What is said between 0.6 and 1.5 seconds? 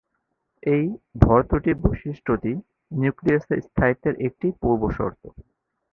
এই ভর